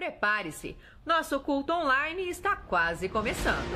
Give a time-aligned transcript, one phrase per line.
[0.00, 3.68] Prepare-se, nosso culto online está quase começando.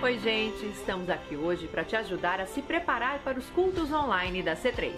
[0.00, 4.44] Oi, gente, estamos aqui hoje para te ajudar a se preparar para os cultos online
[4.44, 4.92] da C3.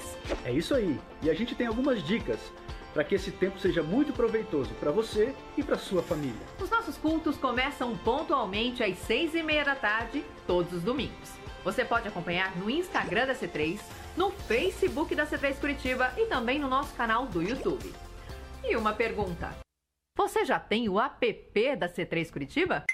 [0.44, 2.52] É isso aí, e a gente tem algumas dicas
[2.92, 6.40] para que esse tempo seja muito proveitoso para você e para sua família.
[6.60, 11.30] Os nossos cultos começam pontualmente às seis e meia da tarde, todos os domingos.
[11.62, 13.78] Você pode acompanhar no Instagram da C3,
[14.16, 17.92] no Facebook da C3 Curitiba e também no nosso canal do YouTube.
[18.64, 19.54] E uma pergunta:
[20.16, 22.84] você já tem o app da C3 Curitiba?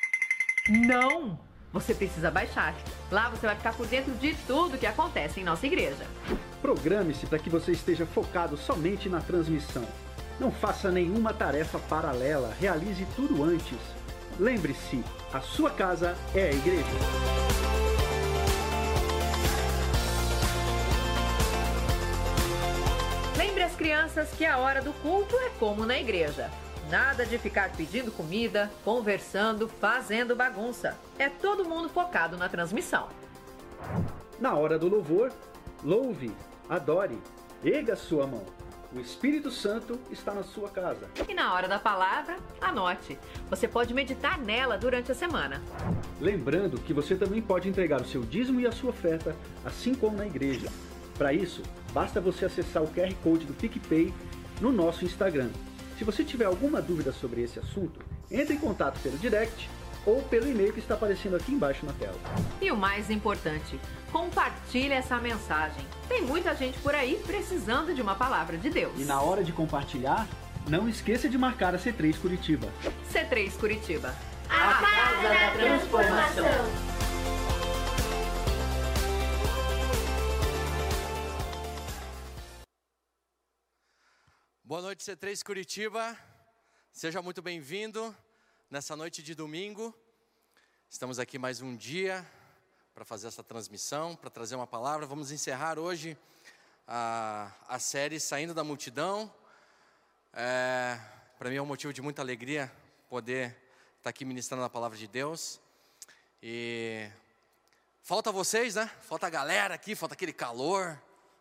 [0.68, 1.45] Não!
[1.72, 2.74] Você precisa baixar.
[3.10, 6.06] Lá você vai ficar por dentro de tudo que acontece em nossa igreja.
[6.62, 9.84] Programe-se para que você esteja focado somente na transmissão.
[10.38, 13.78] Não faça nenhuma tarefa paralela, realize tudo antes.
[14.38, 15.02] Lembre-se,
[15.32, 16.84] a sua casa é a igreja.
[23.36, 26.51] Lembre as crianças que a hora do culto é como na igreja.
[26.90, 30.96] Nada de ficar pedindo comida, conversando, fazendo bagunça.
[31.18, 33.09] É todo mundo focado na transmissão.
[34.38, 35.32] Na hora do louvor,
[35.82, 36.30] louve,
[36.68, 37.18] adore,
[37.64, 38.45] erga sua mão.
[38.95, 41.10] O Espírito Santo está na sua casa.
[41.29, 43.18] E na hora da palavra, anote.
[43.51, 45.60] Você pode meditar nela durante a semana.
[46.20, 50.16] Lembrando que você também pode entregar o seu dízimo e a sua oferta, assim como
[50.16, 50.68] na igreja.
[51.18, 54.14] Para isso, basta você acessar o QR Code do PicPay
[54.60, 55.51] no nosso Instagram
[55.98, 59.68] se você tiver alguma dúvida sobre esse assunto, entre em contato pelo direct
[60.04, 62.16] ou pelo e-mail que está aparecendo aqui embaixo na tela.
[62.60, 63.78] E o mais importante,
[64.12, 65.84] compartilhe essa mensagem.
[66.08, 68.92] Tem muita gente por aí precisando de uma palavra de Deus.
[68.97, 70.28] E na hora de compartilhar,
[70.69, 72.69] não esqueça de marcar a C3 Curitiba.
[73.12, 74.14] C3 Curitiba.
[74.48, 76.95] A Casa da Transformação.
[84.69, 86.19] Boa noite, C3 Curitiba.
[86.91, 88.12] Seja muito bem-vindo
[88.69, 89.94] nessa noite de domingo.
[90.91, 92.28] Estamos aqui mais um dia
[92.93, 95.06] para fazer essa transmissão, para trazer uma palavra.
[95.06, 96.19] Vamos encerrar hoje
[96.84, 99.32] a, a série Saindo da Multidão.
[100.32, 100.98] É,
[101.38, 102.69] para mim é um motivo de muita alegria
[103.09, 103.56] poder
[103.98, 105.60] estar aqui ministrando a palavra de Deus.
[106.43, 107.09] E
[108.03, 108.91] falta vocês, né?
[109.03, 111.00] Falta a galera aqui, falta aquele calor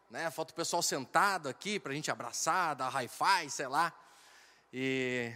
[0.10, 0.30] né?
[0.32, 3.94] Falta o pessoal sentado aqui para a gente abraçar, dar hi-fi, sei lá.
[4.72, 5.32] E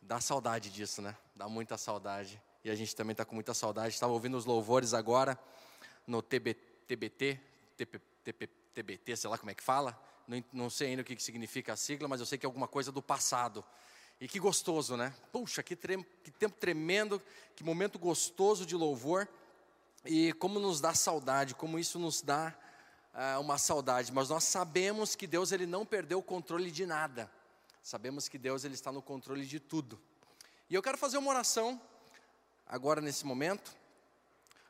[0.00, 1.16] dá saudade disso, né?
[1.34, 2.40] Dá muita saudade.
[2.64, 3.94] E a gente também está com muita saudade.
[3.94, 5.38] Estava ouvindo os louvores agora
[6.06, 6.54] no TB,
[6.86, 7.40] TBT,
[7.76, 9.98] TP, TP, TBT, sei lá como é que fala.
[10.26, 12.48] Não, não sei ainda o que, que significa a sigla, mas eu sei que é
[12.48, 13.64] alguma coisa do passado.
[14.20, 15.12] E que gostoso, né?
[15.32, 17.20] Puxa, que, trem, que tempo tremendo,
[17.56, 19.28] que momento gostoso de louvor.
[20.04, 22.56] E como nos dá saudade, como isso nos dá
[23.12, 27.30] ah, uma saudade, mas nós sabemos que Deus ele não perdeu o controle de nada.
[27.82, 30.00] Sabemos que Deus ele está no controle de tudo.
[30.70, 31.80] E eu quero fazer uma oração
[32.66, 33.76] agora nesse momento,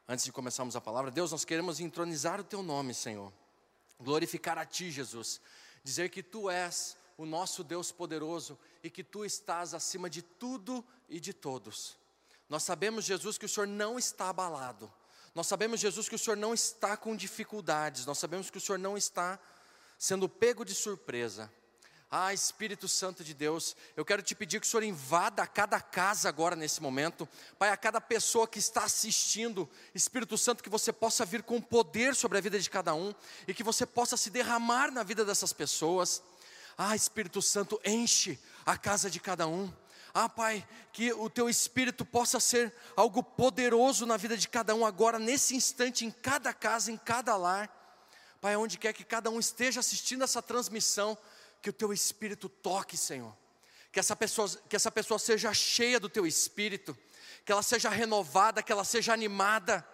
[0.09, 1.11] antes de começarmos a palavra.
[1.11, 3.33] Deus, nós queremos entronizar o teu nome, Senhor.
[4.01, 5.41] Glorificar a ti, Jesus.
[5.85, 10.85] Dizer que tu és o nosso Deus poderoso e que tu estás acima de tudo
[11.09, 11.97] e de todos.
[12.49, 14.93] Nós sabemos, Jesus, que o Senhor não está abalado.
[15.35, 18.79] Nós sabemos, Jesus, que o Senhor não está com dificuldades, nós sabemos que o Senhor
[18.79, 19.39] não está
[19.99, 21.51] sendo pego de surpresa.
[22.15, 26.29] Ah, Espírito Santo de Deus, eu quero te pedir que o Senhor invada cada casa
[26.29, 27.27] agora nesse momento,
[27.59, 32.15] Pai, a cada pessoa que está assistindo, Espírito Santo, que você possa vir com poder
[32.15, 33.15] sobre a vida de cada um
[33.49, 36.23] e que você possa se derramar na vida dessas pessoas.
[36.77, 39.73] Ah, Espírito Santo, enche a casa de cada um.
[40.15, 44.85] Ah, Pai, que o teu espírito possa ser algo poderoso na vida de cada um
[44.85, 47.71] agora, nesse instante, em cada casa, em cada lar.
[48.39, 51.17] Pai, onde quer que cada um esteja assistindo essa transmissão,
[51.63, 53.35] que o teu espírito toque, Senhor.
[53.91, 56.97] Que essa pessoa, que essa pessoa seja cheia do teu espírito,
[57.45, 59.87] que ela seja renovada, que ela seja animada,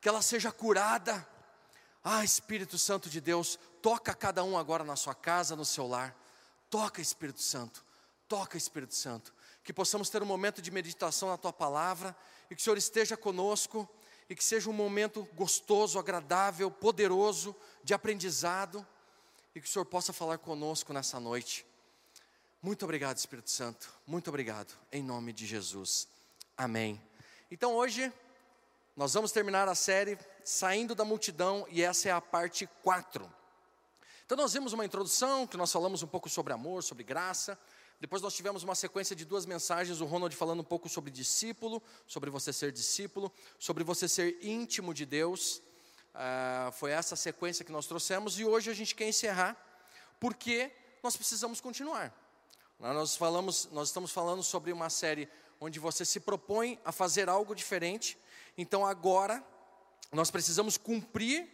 [0.00, 1.26] que ela seja curada.
[2.04, 6.16] Ah, Espírito Santo de Deus, toca cada um agora na sua casa, no seu lar.
[6.70, 7.84] Toca, Espírito Santo
[8.32, 9.30] Toca, Espírito Santo,
[9.62, 12.16] que possamos ter um momento de meditação na tua palavra
[12.50, 13.86] e que o Senhor esteja conosco
[14.26, 18.86] e que seja um momento gostoso, agradável, poderoso de aprendizado
[19.54, 21.66] e que o Senhor possa falar conosco nessa noite.
[22.62, 23.92] Muito obrigado, Espírito Santo.
[24.06, 24.72] Muito obrigado.
[24.90, 26.08] Em nome de Jesus.
[26.56, 26.98] Amém.
[27.50, 28.10] Então hoje
[28.96, 33.30] nós vamos terminar a série Saindo da Multidão e essa é a parte 4.
[34.24, 37.58] Então nós vimos uma introdução que nós falamos um pouco sobre amor, sobre graça.
[38.02, 41.80] Depois nós tivemos uma sequência de duas mensagens, o Ronald falando um pouco sobre discípulo,
[42.04, 45.62] sobre você ser discípulo, sobre você ser íntimo de Deus.
[46.12, 49.56] Uh, foi essa sequência que nós trouxemos e hoje a gente quer encerrar,
[50.18, 52.12] porque nós precisamos continuar.
[52.80, 55.28] Nós, falamos, nós estamos falando sobre uma série
[55.60, 58.18] onde você se propõe a fazer algo diferente,
[58.58, 59.46] então agora
[60.10, 61.48] nós precisamos cumprir,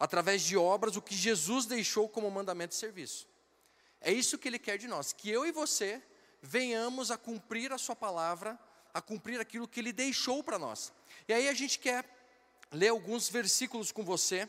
[0.00, 3.33] através de obras, o que Jesus deixou como mandamento de serviço.
[4.04, 6.02] É isso que Ele quer de nós, que eu e você
[6.42, 8.60] venhamos a cumprir a Sua palavra,
[8.92, 10.92] a cumprir aquilo que Ele deixou para nós.
[11.26, 12.04] E aí a gente quer
[12.70, 14.46] ler alguns versículos com você,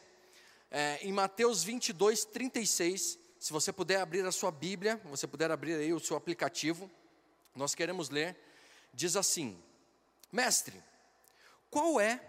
[0.69, 3.17] é, em Mateus 22, 36.
[3.39, 6.91] Se você puder abrir a sua Bíblia, você puder abrir aí o seu aplicativo,
[7.55, 8.35] nós queremos ler,
[8.93, 9.57] diz assim:
[10.33, 10.83] Mestre,
[11.69, 12.21] qual é,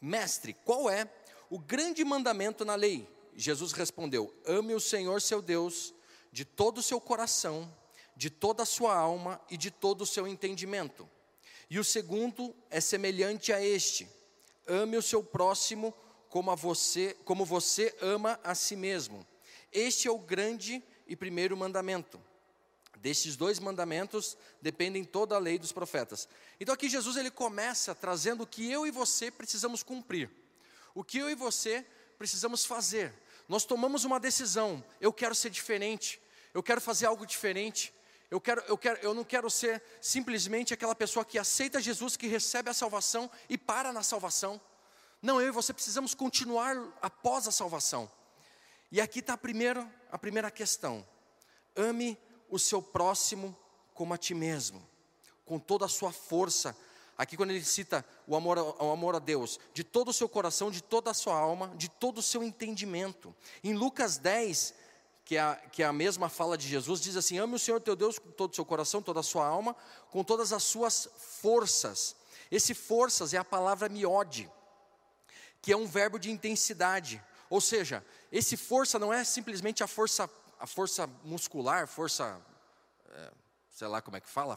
[0.00, 1.06] mestre, qual é
[1.50, 3.06] o grande mandamento na lei?
[3.34, 5.94] Jesus respondeu: Ame o Senhor seu Deus
[6.36, 7.74] de todo o seu coração,
[8.14, 11.08] de toda a sua alma e de todo o seu entendimento.
[11.70, 14.06] E o segundo é semelhante a este:
[14.66, 15.94] ame o seu próximo
[16.28, 19.26] como, você, como você ama a si mesmo.
[19.72, 22.20] Este é o grande e primeiro mandamento.
[22.98, 26.28] Desses dois mandamentos dependem toda a lei dos profetas.
[26.60, 30.30] Então aqui Jesus ele começa trazendo o que eu e você precisamos cumprir.
[30.94, 31.82] O que eu e você
[32.18, 33.14] precisamos fazer.
[33.48, 36.20] Nós tomamos uma decisão, eu quero ser diferente,
[36.56, 37.92] eu quero fazer algo diferente.
[38.30, 42.26] Eu, quero, eu, quero, eu não quero ser simplesmente aquela pessoa que aceita Jesus, que
[42.26, 44.58] recebe a salvação e para na salvação.
[45.20, 48.10] Não, eu e você precisamos continuar após a salvação.
[48.90, 51.06] E aqui está a primeira, a primeira questão:
[51.76, 52.16] ame
[52.48, 53.54] o seu próximo
[53.92, 54.82] como a ti mesmo,
[55.44, 56.74] com toda a sua força.
[57.18, 60.70] Aqui, quando ele cita o amor, o amor a Deus, de todo o seu coração,
[60.70, 63.34] de toda a sua alma, de todo o seu entendimento.
[63.62, 64.85] Em Lucas 10,
[65.26, 67.80] que é, a, que é a mesma fala de Jesus, diz assim: ame o Senhor
[67.80, 69.74] teu Deus com todo o seu coração, toda a sua alma,
[70.08, 71.08] com todas as suas
[71.42, 72.14] forças.
[72.48, 74.48] Esse forças é a palavra miode,
[75.60, 77.20] que é um verbo de intensidade.
[77.50, 80.30] Ou seja, esse força não é simplesmente a força,
[80.60, 82.40] a força muscular, força,
[83.10, 83.32] é,
[83.68, 84.56] sei lá como é que fala,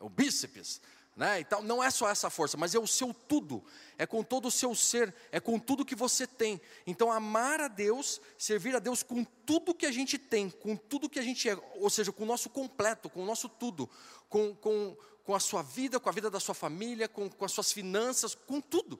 [0.00, 0.82] o bíceps
[1.14, 1.40] né?
[1.40, 3.62] Então, não é só essa força, mas é o seu tudo,
[3.98, 6.60] é com todo o seu ser, é com tudo que você tem.
[6.86, 11.10] Então, amar a Deus, servir a Deus com tudo que a gente tem, com tudo
[11.10, 13.88] que a gente é, ou seja, com o nosso completo, com o nosso tudo,
[14.28, 17.52] com, com, com a sua vida, com a vida da sua família, com, com as
[17.52, 18.98] suas finanças, com tudo,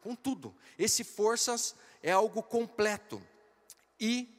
[0.00, 0.54] com tudo.
[0.76, 3.22] Esse forças é algo completo
[4.00, 4.36] e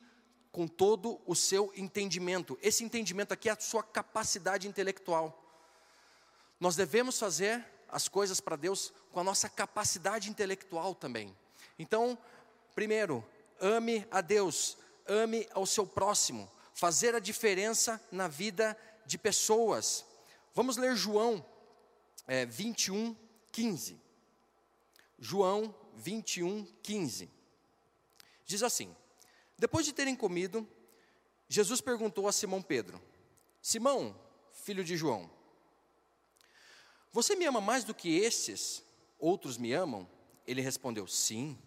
[0.51, 2.59] com todo o seu entendimento.
[2.61, 5.42] Esse entendimento aqui é a sua capacidade intelectual.
[6.63, 11.35] Nós devemos fazer as coisas para Deus com a nossa capacidade intelectual também.
[11.77, 12.17] Então,
[12.73, 13.21] primeiro,
[13.59, 20.05] ame a Deus, ame ao seu próximo, fazer a diferença na vida de pessoas.
[20.53, 21.45] Vamos ler João
[22.29, 23.13] é, 21,
[23.51, 23.99] 15.
[25.19, 27.29] João 21, 15.
[28.45, 28.95] Diz assim:
[29.59, 30.65] Depois de terem comido,
[31.49, 33.01] Jesus perguntou a Simão Pedro:
[33.61, 34.17] Simão,
[34.53, 35.29] filho de João,
[37.13, 38.83] você me ama mais do que esses
[39.19, 40.09] outros me amam?
[40.47, 41.57] Ele respondeu: Sim,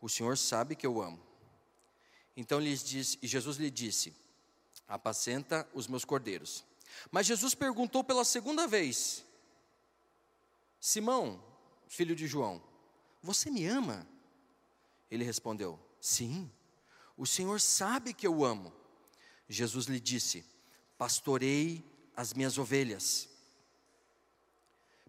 [0.00, 1.22] o Senhor sabe que eu amo.
[2.36, 4.12] Então lhes disse, e Jesus lhe disse:
[4.88, 6.64] Apacenta os meus cordeiros.
[7.10, 9.24] Mas Jesus perguntou pela segunda vez:
[10.80, 11.40] Simão,
[11.86, 12.60] filho de João,
[13.22, 14.08] você me ama?
[15.08, 16.50] Ele respondeu: Sim,
[17.16, 18.72] o Senhor sabe que eu amo.
[19.48, 20.44] Jesus lhe disse:
[20.96, 21.84] Pastorei
[22.16, 23.27] as minhas ovelhas.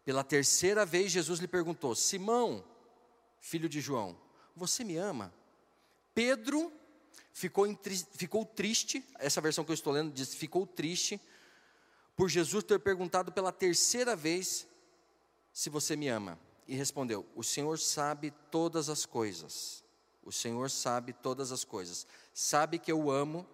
[0.09, 2.65] Pela terceira vez, Jesus lhe perguntou: Simão,
[3.39, 4.19] filho de João,
[4.55, 5.31] você me ama?
[6.15, 6.73] Pedro
[7.31, 7.67] ficou,
[8.13, 11.21] ficou triste, essa versão que eu estou lendo diz: ficou triste,
[12.15, 14.65] por Jesus ter perguntado pela terceira vez
[15.53, 16.39] se você me ama.
[16.67, 19.83] E respondeu: O Senhor sabe todas as coisas.
[20.23, 22.07] O Senhor sabe todas as coisas.
[22.33, 23.45] Sabe que eu amo.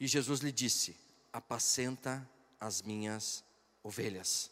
[0.00, 0.96] E Jesus lhe disse:
[1.30, 2.26] Apacenta
[2.58, 3.44] as minhas
[3.82, 4.50] ovelhas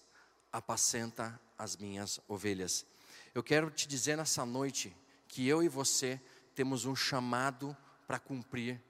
[0.52, 2.86] apacenta as minhas ovelhas.
[3.34, 6.20] Eu quero te dizer nessa noite que eu e você
[6.54, 7.76] temos um chamado
[8.06, 8.82] para cumprir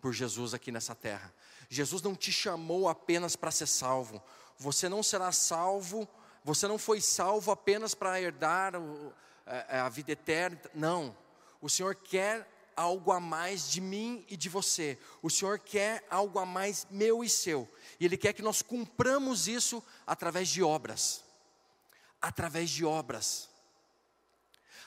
[0.00, 1.34] por Jesus aqui nessa terra.
[1.68, 4.22] Jesus não te chamou apenas para ser salvo.
[4.58, 6.06] Você não será salvo,
[6.44, 8.74] você não foi salvo apenas para herdar
[9.46, 10.60] é, a vida eterna.
[10.74, 11.16] Não.
[11.60, 14.98] O Senhor quer algo a mais de mim e de você.
[15.22, 17.68] O Senhor quer algo a mais meu e seu.
[17.98, 21.22] E Ele quer que nós cumpramos isso através de obras.
[22.20, 23.48] Através de obras.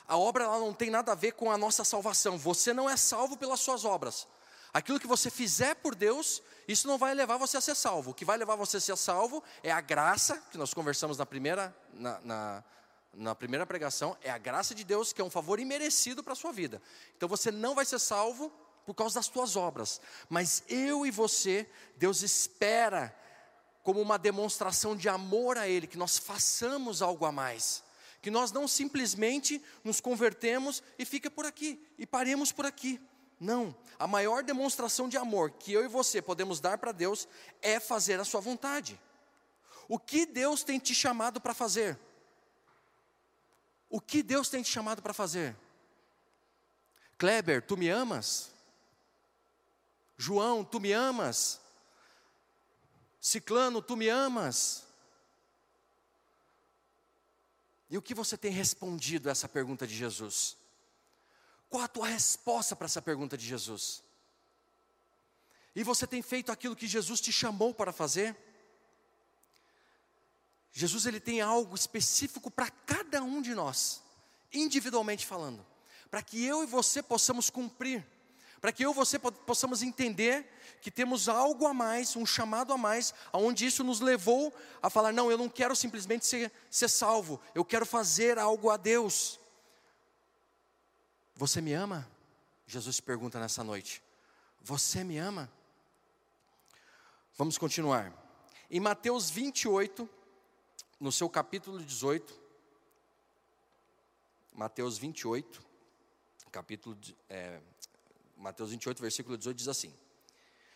[0.08, 2.38] A obra ela não tem nada a ver com a nossa salvação.
[2.38, 4.28] Você não é salvo pelas suas obras.
[4.74, 8.12] Aquilo que você fizer por Deus, isso não vai levar você a ser salvo.
[8.12, 11.26] O que vai levar você a ser salvo é a graça, que nós conversamos na
[11.26, 12.64] primeira, na, na,
[13.18, 16.36] na primeira pregação, é a graça de Deus, que é um favor imerecido para a
[16.36, 16.82] sua vida.
[17.16, 18.52] Então você não vai ser salvo
[18.86, 23.14] por causa das tuas obras, mas eu e você, Deus espera
[23.84, 27.84] como uma demonstração de amor a Ele, que nós façamos algo a mais,
[28.22, 33.02] que nós não simplesmente nos convertemos e fica por aqui, e paremos por aqui.
[33.40, 37.28] Não, a maior demonstração de amor que eu e você podemos dar para Deus
[37.62, 39.00] é fazer a Sua vontade.
[39.88, 42.00] O que Deus tem te chamado para fazer?
[43.90, 45.56] O que Deus tem te chamado para fazer?
[47.18, 48.52] Kleber, tu me amas?
[50.18, 51.60] João, tu me amas?
[53.20, 54.86] Ciclano, tu me amas?
[57.90, 60.58] E o que você tem respondido a essa pergunta de Jesus?
[61.70, 64.04] Qual a tua resposta para essa pergunta de Jesus?
[65.76, 68.36] E você tem feito aquilo que Jesus te chamou para fazer?
[70.78, 74.00] Jesus ele tem algo específico para cada um de nós,
[74.54, 75.66] individualmente falando,
[76.12, 78.06] para que eu e você possamos cumprir,
[78.62, 80.48] para que eu e você possamos entender
[80.80, 85.12] que temos algo a mais, um chamado a mais, aonde isso nos levou a falar:
[85.12, 89.40] não, eu não quero simplesmente ser, ser salvo, eu quero fazer algo a Deus.
[91.36, 92.08] Você me ama?
[92.68, 94.04] Jesus pergunta nessa noite.
[94.62, 95.52] Você me ama?
[97.36, 98.14] Vamos continuar.
[98.70, 100.08] Em Mateus 28,
[101.00, 102.34] no seu capítulo 18,
[104.54, 105.64] Mateus 28,
[106.52, 106.98] capítulo,
[107.30, 107.60] é,
[108.36, 109.94] Mateus 28, versículo 18 diz assim: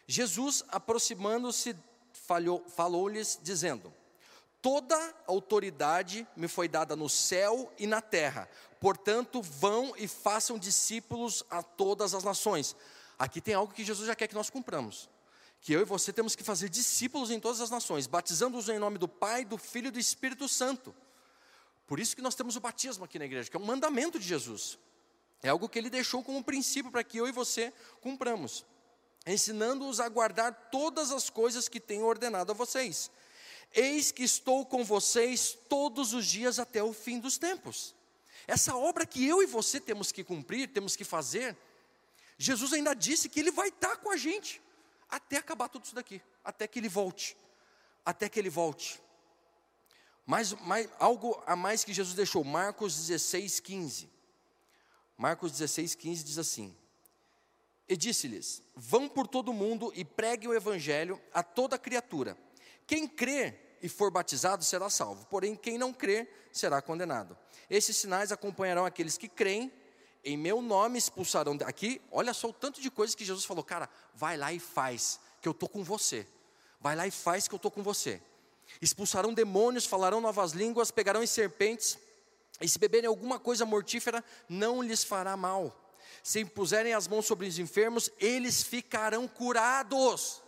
[0.07, 1.75] Jesus, aproximando-se,
[2.75, 3.93] falou-lhes, dizendo:
[4.61, 8.47] Toda autoridade me foi dada no céu e na terra.
[8.79, 12.75] Portanto, vão e façam discípulos a todas as nações.
[13.17, 15.09] Aqui tem algo que Jesus já quer que nós cumpramos.
[15.61, 18.97] Que eu e você temos que fazer discípulos em todas as nações, batizando-os em nome
[18.97, 20.93] do Pai, do Filho e do Espírito Santo.
[21.85, 24.27] Por isso que nós temos o batismo aqui na igreja, que é um mandamento de
[24.27, 24.79] Jesus.
[25.43, 28.65] É algo que ele deixou como princípio para que eu e você cumpramos,
[29.25, 33.11] ensinando-os a guardar todas as coisas que tenho ordenado a vocês.
[33.73, 37.95] Eis que estou com vocês todos os dias até o fim dos tempos.
[38.47, 41.55] Essa obra que eu e você temos que cumprir, temos que fazer,
[42.37, 44.59] Jesus ainda disse que Ele vai estar com a gente
[45.11, 47.37] até acabar tudo isso daqui, até que Ele volte,
[48.05, 48.99] até que Ele volte.
[50.25, 50.55] Mais,
[50.97, 54.09] algo a mais que Jesus deixou, Marcos 16, 15.
[55.17, 56.75] Marcos 16, 15 diz assim:
[57.87, 62.37] E disse-lhes: Vão por todo o mundo e preguem o evangelho a toda criatura.
[62.87, 67.37] Quem crê e for batizado será salvo, porém quem não crê será condenado.
[67.69, 69.71] Esses sinais acompanharão aqueles que creem,
[70.23, 72.01] em meu nome expulsarão aqui.
[72.11, 75.47] Olha só o tanto de coisas que Jesus falou, cara, vai lá e faz, que
[75.47, 76.27] eu estou com você.
[76.79, 78.21] Vai lá e faz que eu estou com você.
[78.81, 81.97] Expulsarão demônios, falarão novas línguas, pegarão em serpentes,
[82.59, 85.75] e se beberem alguma coisa mortífera, não lhes fará mal.
[86.23, 90.41] Se impuserem as mãos sobre os enfermos, eles ficarão curados.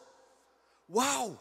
[0.89, 1.39] Uau!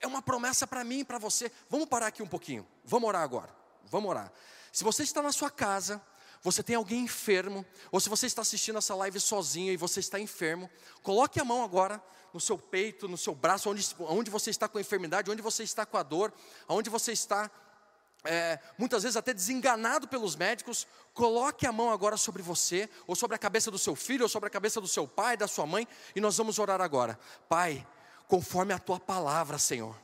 [0.00, 1.52] é uma promessa para mim e para você.
[1.68, 2.66] Vamos parar aqui um pouquinho.
[2.84, 3.54] Vamos orar agora.
[3.84, 4.32] Vamos orar.
[4.72, 6.00] Se você está na sua casa,
[6.42, 10.18] você tem alguém enfermo, ou se você está assistindo essa live sozinho e você está
[10.18, 10.70] enfermo,
[11.02, 14.78] coloque a mão agora no seu peito, no seu braço, onde, onde você está com
[14.78, 16.32] a enfermidade, onde você está com a dor,
[16.68, 17.50] onde você está
[18.24, 23.34] é, muitas vezes até desenganado pelos médicos, coloque a mão agora sobre você, ou sobre
[23.34, 25.86] a cabeça do seu filho, ou sobre a cabeça do seu pai, da sua mãe,
[26.14, 27.18] e nós vamos orar agora.
[27.48, 27.86] Pai,
[28.28, 29.96] conforme a tua palavra, Senhor.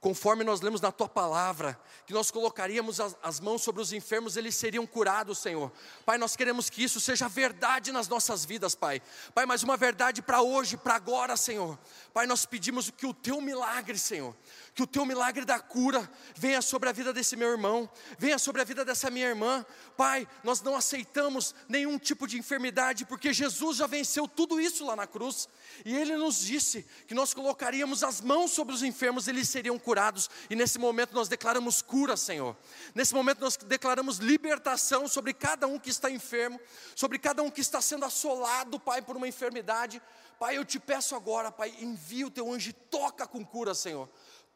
[0.00, 4.36] Conforme nós lemos na tua palavra, que nós colocaríamos as, as, mãos sobre os enfermos,
[4.36, 5.72] eles seriam curados, Senhor.
[6.06, 9.02] Pai, nós queremos que isso seja verdade nas nossas vidas, Pai.
[9.34, 11.76] Pai, mas uma verdade para hoje, para agora, Senhor.
[12.14, 14.36] Pai, nós pedimos que o teu milagre, Senhor,
[14.78, 18.62] que o teu milagre da cura venha sobre a vida desse meu irmão, venha sobre
[18.62, 19.66] a vida dessa minha irmã.
[19.96, 24.94] Pai, nós não aceitamos nenhum tipo de enfermidade, porque Jesus já venceu tudo isso lá
[24.94, 25.48] na cruz,
[25.84, 30.30] e Ele nos disse que nós colocaríamos as mãos sobre os enfermos, eles seriam curados,
[30.48, 32.56] e nesse momento nós declaramos cura, Senhor.
[32.94, 36.60] Nesse momento nós declaramos libertação sobre cada um que está enfermo,
[36.94, 40.00] sobre cada um que está sendo assolado, Pai, por uma enfermidade.
[40.38, 44.08] Pai, eu te peço agora, Pai, envia o teu anjo e toca com cura, Senhor.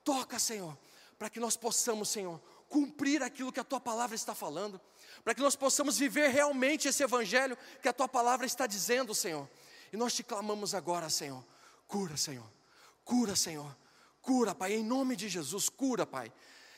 [0.04, 0.76] Toca, Senhor,
[1.18, 4.80] para que nós possamos, Senhor, cumprir aquilo que a tua palavra está falando,
[5.22, 9.48] para que nós possamos viver realmente esse evangelho que a tua palavra está dizendo, Senhor.
[9.92, 11.44] E nós te clamamos agora, Senhor.
[11.86, 12.50] Cura, Senhor.
[13.04, 13.76] Cura, Senhor.
[14.22, 16.32] Cura, Pai, em nome de Jesus, cura, Pai.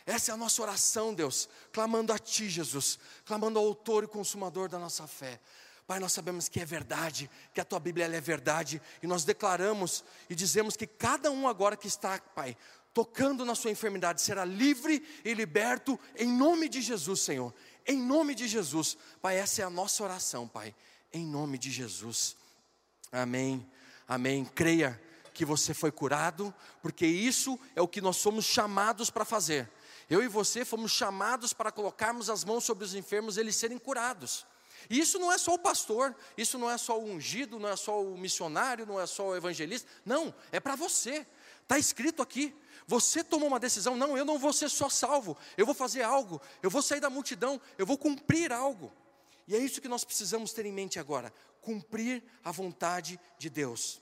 [0.06, 4.68] Essa é a nossa oração, Deus, clamando a Ti, Jesus, clamando ao autor e consumador
[4.68, 5.40] da nossa fé.
[5.86, 10.02] Pai, nós sabemos que é verdade, que a tua Bíblia é verdade, e nós declaramos
[10.28, 12.56] e dizemos que cada um agora que está, Pai,
[12.94, 17.52] tocando na sua enfermidade, será livre e liberto em nome de Jesus, Senhor.
[17.84, 20.74] Em nome de Jesus, Pai, essa é a nossa oração, Pai,
[21.12, 22.36] em nome de Jesus.
[23.10, 23.68] Amém,
[24.08, 24.44] amém.
[24.44, 24.98] Creia
[25.34, 29.68] que você foi curado, porque isso é o que nós somos chamados para fazer.
[30.08, 33.76] Eu e você fomos chamados para colocarmos as mãos sobre os enfermos e eles serem
[33.76, 34.46] curados.
[34.88, 37.76] E isso não é só o pastor, isso não é só o ungido, não é
[37.76, 39.88] só o missionário, não é só o evangelista.
[40.04, 41.26] Não, é para você.
[41.62, 42.54] Está escrito aqui.
[42.86, 46.40] Você tomou uma decisão, não, eu não vou ser só salvo, eu vou fazer algo,
[46.62, 48.92] eu vou sair da multidão, eu vou cumprir algo.
[49.46, 54.00] E é isso que nós precisamos ter em mente agora: cumprir a vontade de Deus.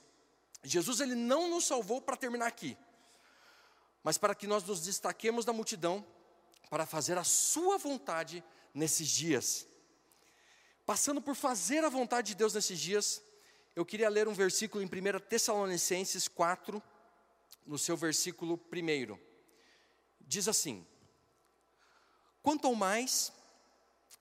[0.63, 2.77] Jesus ele não nos salvou para terminar aqui,
[4.03, 6.05] mas para que nós nos destaquemos da multidão
[6.69, 9.67] para fazer a sua vontade nesses dias.
[10.85, 13.21] Passando por fazer a vontade de Deus nesses dias,
[13.75, 16.81] eu queria ler um versículo em 1 Tessalonicenses 4,
[17.65, 19.17] no seu versículo 1.
[20.21, 20.85] Diz assim:
[22.41, 23.31] Quanto ao mais,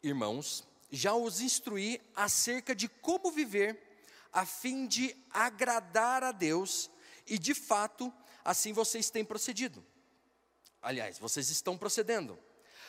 [0.03, 3.81] irmãos, já os instruí acerca de como viver,
[4.33, 6.91] a fim de agradar a Deus,
[7.27, 8.13] e de fato,
[8.45, 9.85] assim vocês têm procedido.
[10.81, 12.39] Aliás, vocês estão procedendo.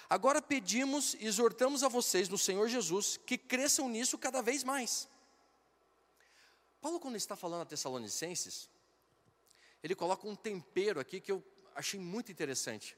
[0.09, 5.07] Agora pedimos e exortamos a vocês no Senhor Jesus que cresçam nisso cada vez mais.
[6.81, 8.69] Paulo, quando está falando a Tessalonicenses,
[9.83, 11.43] ele coloca um tempero aqui que eu
[11.75, 12.97] achei muito interessante.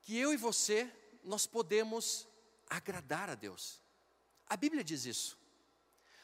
[0.00, 0.90] Que eu e você,
[1.24, 2.28] nós podemos
[2.68, 3.82] agradar a Deus.
[4.46, 5.36] A Bíblia diz isso.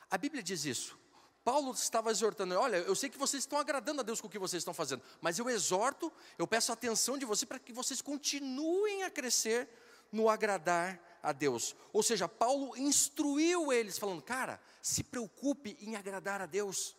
[0.08, 0.98] A Bíblia diz isso.
[1.42, 4.38] Paulo estava exortando, olha, eu sei que vocês estão agradando a Deus com o que
[4.38, 8.00] vocês estão fazendo, mas eu exorto, eu peço a atenção de vocês para que vocês
[8.00, 9.68] continuem a crescer
[10.10, 11.76] no agradar a Deus.
[11.92, 16.96] Ou seja, Paulo instruiu eles, falando, cara, se preocupe em agradar a Deus.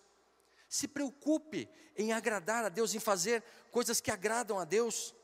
[0.75, 3.41] Se preocupe em agradar a Deus, em fazer
[3.71, 5.15] coisas que agradam a Deus.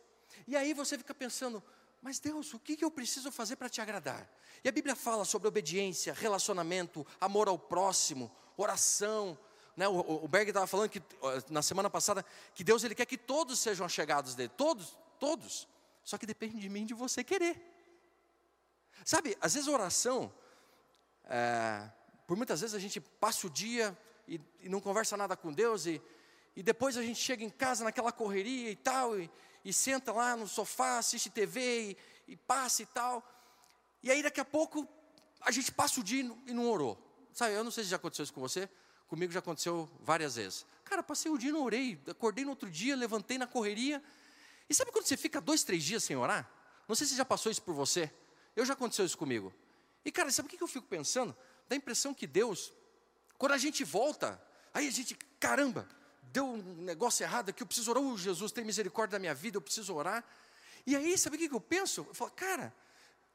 [0.48, 1.62] E aí você fica pensando,
[2.02, 4.32] mas Deus, o que eu preciso fazer para te agradar?
[4.64, 9.38] E a Bíblia fala sobre obediência, relacionamento, amor ao próximo, oração.
[9.76, 9.90] Né?
[9.90, 11.04] O, o Berg estava falando que
[11.50, 15.68] na semana passada que Deus ele quer que todos sejam chegados dele, todos, todos.
[16.02, 17.62] Só que depende de mim de você querer.
[19.04, 20.34] Sabe, às vezes a oração,
[21.26, 21.92] é,
[22.26, 23.98] por muitas vezes a gente passa o dia
[24.32, 26.02] e, e, não conversa nada com Deus e,
[26.56, 29.30] e depois a gente chega em casa naquela correria e tal e,
[29.66, 31.98] e senta lá no sofá, assiste TV e,
[32.30, 33.22] e passa e tal.
[34.02, 34.88] E aí daqui a pouco
[35.42, 36.98] a gente passa o dia e não orou.
[37.34, 38.70] Sabe, eu não sei se já aconteceu isso com você,
[39.08, 40.66] comigo já aconteceu várias vezes.
[40.86, 44.02] Cara, passei o dia e não orei, acordei no outro dia, levantei na correria.
[44.70, 46.50] E sabe quando você fica dois, três dias sem orar?
[46.88, 48.10] Não sei se já passou isso por você.
[48.56, 49.54] Eu já aconteceu isso comigo.
[50.06, 51.36] E cara, sabe o que eu fico pensando?
[51.68, 52.74] Dá a impressão que Deus,
[53.42, 54.40] quando a gente volta,
[54.72, 55.90] aí a gente, caramba,
[56.32, 59.58] deu um negócio errado aqui, eu preciso orar, oh, Jesus, tem misericórdia da minha vida,
[59.58, 60.24] eu preciso orar.
[60.86, 62.06] E aí, sabe o que eu penso?
[62.08, 62.72] Eu falo, cara,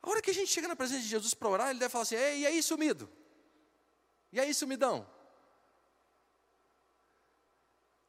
[0.01, 2.03] a hora que a gente chega na presença de Jesus para orar, ele deve falar
[2.03, 3.11] assim: e aí, sumido?
[4.33, 5.05] E aí, sumidão?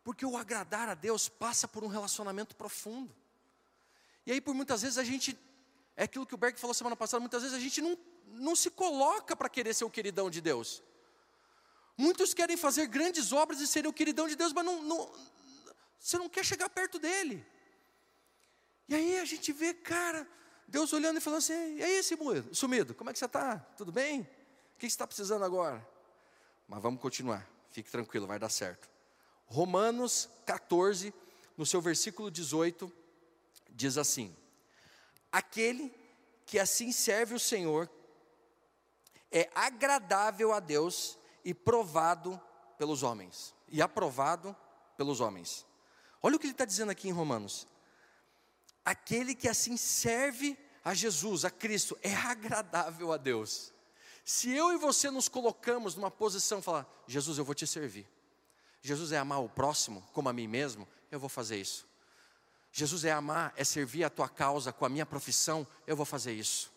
[0.04, 3.12] Porque o agradar a Deus passa por um relacionamento profundo.
[4.24, 5.36] E aí, por muitas vezes, a gente,
[5.96, 8.70] é aquilo que o Berg falou semana passada, muitas vezes a gente não, não se
[8.70, 10.84] coloca para querer ser o queridão de Deus.
[11.98, 15.12] Muitos querem fazer grandes obras e serem o queridão de Deus, mas não, não,
[16.00, 17.44] você não quer chegar perto dele.
[18.88, 20.28] E aí a gente vê, cara,
[20.68, 23.58] Deus olhando e falando assim: e aí, sumido, sumido como é que você está?
[23.76, 24.22] Tudo bem?
[24.22, 25.86] O que você está precisando agora?
[26.68, 28.88] Mas vamos continuar, fique tranquilo, vai dar certo.
[29.48, 31.14] Romanos 14,
[31.58, 32.92] no seu versículo 18,
[33.72, 34.36] diz assim:
[35.32, 35.92] Aquele
[36.46, 37.90] que assim serve o Senhor
[39.32, 41.17] é agradável a Deus
[41.48, 42.40] e provado
[42.78, 44.54] pelos homens, e aprovado
[44.98, 45.66] pelos homens.
[46.22, 47.66] Olha o que ele está dizendo aqui em Romanos
[48.84, 53.74] aquele que assim serve a Jesus, a Cristo, é agradável a Deus.
[54.24, 58.08] Se eu e você nos colocamos numa posição, falar, Jesus, eu vou te servir.
[58.82, 61.86] Jesus é amar o próximo como a mim mesmo, eu vou fazer isso.
[62.72, 66.34] Jesus é amar, é servir a tua causa com a minha profissão, eu vou fazer
[66.34, 66.72] isso.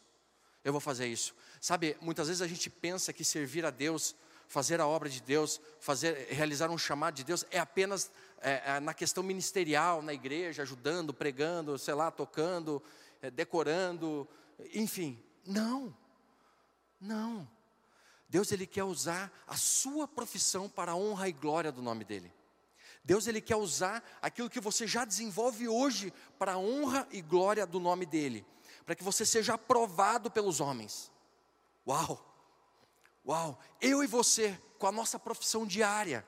[0.64, 1.33] Eu vou fazer isso.
[1.61, 4.16] Sabe, muitas vezes a gente pensa que servir a Deus,
[4.51, 8.11] fazer a obra de Deus, fazer, realizar um chamado de Deus é apenas
[8.41, 12.83] é, é, na questão ministerial, na igreja, ajudando, pregando, sei lá, tocando,
[13.23, 14.29] é, decorando,
[14.75, 15.23] enfim.
[15.47, 15.97] Não,
[17.01, 17.49] não.
[18.29, 22.35] Deus ele quer usar a sua profissão para a honra e glória do nome dele.
[23.05, 27.65] Deus ele quer usar aquilo que você já desenvolve hoje para a honra e glória
[27.65, 28.45] do nome dele,
[28.85, 31.09] para que você seja aprovado pelos homens.
[31.87, 32.30] Uau!
[33.26, 36.24] Uau, eu e você, com a nossa profissão diária.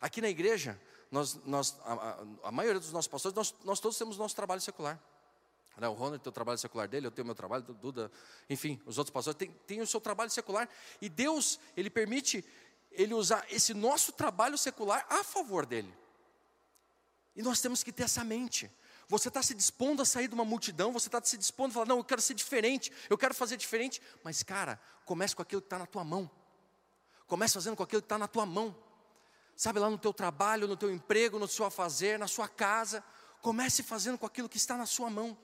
[0.00, 3.98] Aqui na igreja, nós, nós, a, a, a maioria dos nossos pastores, nós, nós todos
[3.98, 5.00] temos nosso trabalho secular.
[5.76, 8.10] Né, o Ronald tem o trabalho secular dele, eu tenho o meu trabalho, Duda,
[8.48, 10.68] enfim, os outros pastores têm, têm o seu trabalho secular.
[11.00, 12.44] E Deus, Ele permite
[12.94, 15.92] ele usar esse nosso trabalho secular a favor dele.
[17.34, 18.70] E nós temos que ter essa mente.
[19.08, 21.86] Você está se dispondo a sair de uma multidão, você está se dispondo a falar,
[21.86, 24.00] não, eu quero ser diferente, eu quero fazer diferente.
[24.22, 26.30] Mas, cara, comece com aquilo que está na tua mão.
[27.26, 28.76] Comece fazendo com aquilo que está na tua mão.
[29.56, 33.04] Sabe, lá no teu trabalho, no teu emprego, no seu fazer, na sua casa.
[33.40, 35.36] Comece fazendo com aquilo que está na sua mão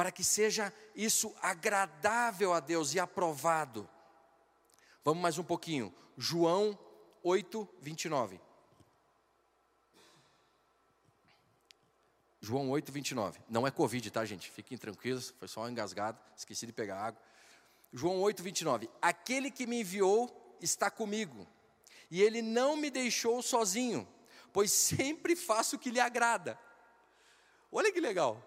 [0.00, 3.86] para que seja isso agradável a Deus e aprovado.
[5.04, 5.94] Vamos mais um pouquinho.
[6.16, 6.78] João
[7.22, 8.40] 8, 29.
[12.40, 13.40] João 8, 29.
[13.48, 14.50] Não é Covid, tá, gente?
[14.50, 17.22] Fiquem tranquilos, foi só uma engasgada, esqueci de pegar água.
[17.92, 18.90] João 8, 29.
[19.00, 21.46] Aquele que me enviou está comigo,
[22.10, 24.08] e ele não me deixou sozinho,
[24.52, 26.58] pois sempre faço o que lhe agrada.
[27.70, 28.42] Olha que legal.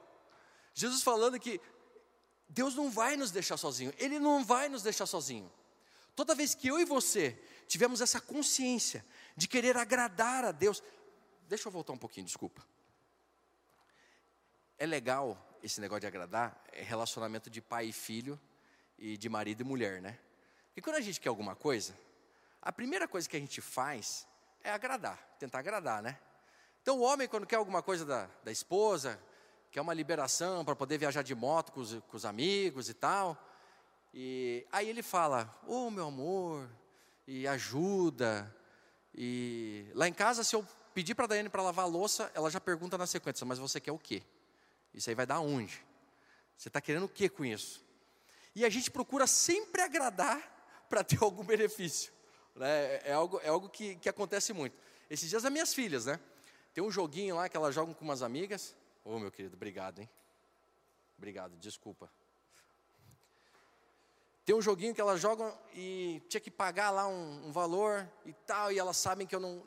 [0.73, 1.61] Jesus falando que
[2.49, 5.51] Deus não vai nos deixar sozinho, Ele não vai nos deixar sozinho.
[6.15, 10.83] Toda vez que eu e você tivemos essa consciência de querer agradar a Deus,
[11.47, 12.65] deixa eu voltar um pouquinho, desculpa.
[14.77, 18.39] É legal esse negócio de agradar, é relacionamento de pai e filho
[18.97, 20.19] e de marido e mulher, né?
[20.75, 21.97] E quando a gente quer alguma coisa,
[22.61, 24.27] a primeira coisa que a gente faz
[24.63, 26.19] é agradar, tentar agradar, né?
[26.81, 29.19] Então o homem, quando quer alguma coisa da, da esposa,
[29.71, 32.93] que é uma liberação para poder viajar de moto com os, com os, amigos e
[32.93, 33.37] tal.
[34.13, 36.69] E aí ele fala: Ô oh, meu amor,
[37.27, 38.53] e ajuda.
[39.15, 42.51] E lá em casa, se eu pedir para a Daiane para lavar a louça, ela
[42.51, 44.23] já pergunta na sequência: Mas você quer o quê?
[44.93, 45.83] Isso aí vai dar onde?
[46.57, 47.83] Você está querendo o que com isso?
[48.55, 50.39] E a gente procura sempre agradar
[50.87, 52.13] para ter algum benefício.
[52.55, 53.01] Né?
[53.03, 54.77] É algo, é algo que, que acontece muito.
[55.09, 56.19] Esses dias as minhas filhas, né?
[56.73, 58.75] Tem um joguinho lá que elas jogam com umas amigas.
[59.03, 60.09] Ô, oh, meu querido, obrigado, hein?
[61.17, 62.09] Obrigado, desculpa.
[64.45, 68.33] Tem um joguinho que elas jogam e tinha que pagar lá um, um valor e
[68.33, 69.63] tal, e elas sabem que eu não.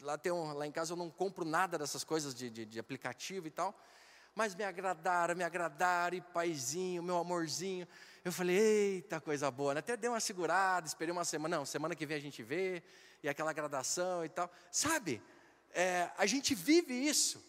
[0.00, 2.78] Lá, tem um, lá em casa eu não compro nada dessas coisas de, de, de
[2.80, 3.78] aplicativo e tal.
[4.34, 7.86] Mas me agradaram, me agradaram, e paizinho, meu amorzinho.
[8.24, 9.74] Eu falei, eita, coisa boa.
[9.74, 9.80] Né?
[9.80, 11.58] Até dei uma segurada, esperei uma semana.
[11.58, 12.82] Não, semana que vem a gente vê,
[13.22, 14.50] e aquela gradação e tal.
[14.70, 15.22] Sabe,
[15.72, 17.42] é, a gente vive isso.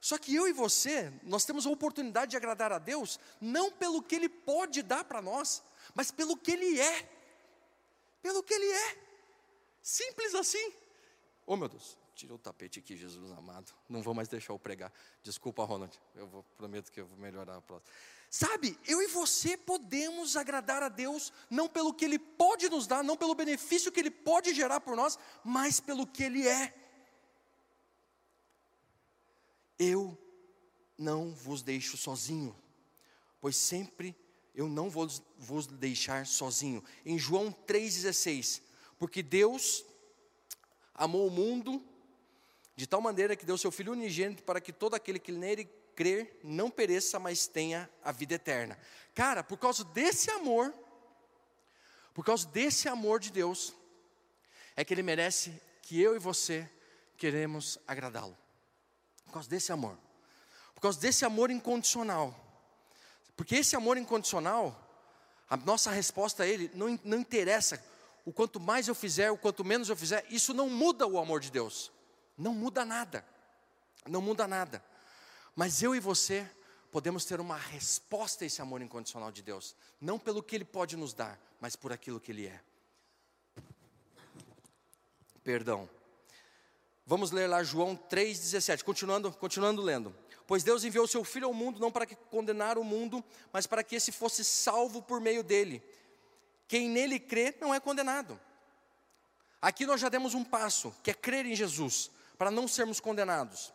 [0.00, 4.02] Só que eu e você, nós temos a oportunidade de agradar a Deus, não pelo
[4.02, 5.62] que Ele pode dar para nós,
[5.94, 7.08] mas pelo que Ele é.
[8.20, 8.98] Pelo que Ele é.
[9.80, 10.72] Simples assim.
[11.46, 13.72] Oh meu Deus, tirou o tapete aqui, Jesus amado.
[13.88, 14.92] Não vou mais deixar eu pregar.
[15.22, 15.98] Desculpa, Ronald.
[16.14, 17.90] Eu vou, prometo que eu vou melhorar a próxima.
[18.30, 23.04] Sabe, eu e você podemos agradar a Deus não pelo que Ele pode nos dar,
[23.04, 26.74] não pelo benefício que Ele pode gerar por nós, mas pelo que Ele é.
[29.78, 30.16] Eu
[30.96, 32.56] não vos deixo sozinho,
[33.40, 34.16] pois sempre
[34.54, 36.82] eu não vou vos deixar sozinho.
[37.04, 38.62] Em João 3,16,
[38.98, 39.84] porque Deus
[40.94, 41.84] amou o mundo
[42.74, 46.40] de tal maneira que deu seu Filho unigênito para que todo aquele que nele crer
[46.42, 48.78] não pereça, mas tenha a vida eterna.
[49.14, 50.72] Cara, por causa desse amor,
[52.14, 53.74] por causa desse amor de Deus,
[54.74, 56.68] é que Ele merece que eu e você
[57.16, 58.36] queremos agradá-lo.
[59.26, 59.98] Por causa desse amor.
[60.74, 62.34] Por causa desse amor incondicional.
[63.36, 64.78] Porque esse amor incondicional,
[65.48, 67.82] a nossa resposta a ele não, não interessa
[68.24, 71.40] o quanto mais eu fizer, o quanto menos eu fizer, isso não muda o amor
[71.40, 71.90] de Deus.
[72.36, 73.24] Não muda nada.
[74.08, 74.84] Não muda nada.
[75.54, 76.48] Mas eu e você
[76.90, 80.96] podemos ter uma resposta a esse amor incondicional de Deus, não pelo que ele pode
[80.96, 82.60] nos dar, mas por aquilo que ele é.
[85.42, 85.88] Perdão.
[87.06, 90.14] Vamos ler lá João 3,17, continuando, continuando lendo.
[90.46, 93.82] Pois Deus enviou seu Filho ao mundo não para que condenar o mundo, mas para
[93.82, 95.82] que esse fosse salvo por meio dele.
[96.68, 98.38] Quem nele crê não é condenado.
[99.60, 102.10] Aqui nós já demos um passo, que é crer em Jesus,
[102.42, 103.72] para não sermos condenados.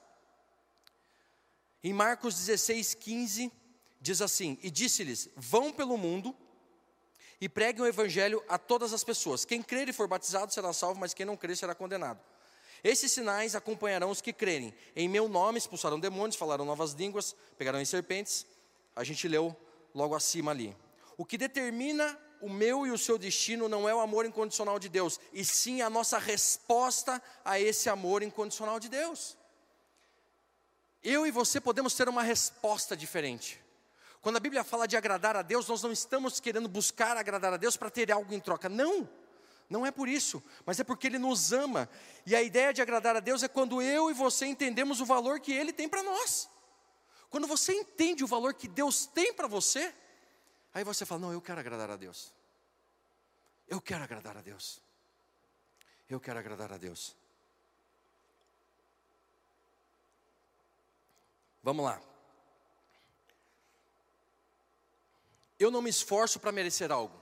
[1.82, 3.49] Em Marcos 16, 15,
[4.01, 6.36] diz assim: E disse-lhes: Vão pelo mundo
[7.39, 9.45] e preguem o evangelho a todas as pessoas.
[9.45, 12.19] Quem crer e for batizado será salvo, mas quem não crer será condenado.
[12.84, 14.73] Esses sinais acompanharão os que crerem.
[14.93, 18.45] Em meu nome expulsarão demônios, falarão novas línguas, pegarão em serpentes.
[18.93, 19.56] A gente leu
[19.95, 20.75] logo acima ali.
[21.15, 24.89] O que determina o meu e o seu destino não é o amor incondicional de
[24.89, 29.38] Deus, e sim a nossa resposta a esse amor incondicional de Deus.
[31.04, 33.62] Eu e você podemos ter uma resposta diferente.
[34.21, 37.58] Quando a Bíblia fala de agradar a Deus, nós não estamos querendo buscar agradar a
[37.58, 38.67] Deus para ter algo em troca.
[38.67, 39.08] Não,
[39.69, 41.89] não é por isso, mas é porque Ele nos ama.
[42.26, 45.39] E a ideia de agradar a Deus é quando eu e você entendemos o valor
[45.39, 46.50] que Ele tem para nós.
[47.30, 49.93] Quando você entende o valor que Deus tem para você,
[50.78, 52.32] aí você fala: Não, eu quero agradar a Deus.
[53.68, 54.82] Eu quero agradar a Deus.
[56.10, 57.16] Eu quero agradar a Deus.
[61.63, 62.02] Vamos lá.
[65.60, 67.20] Eu não me esforço para merecer algo.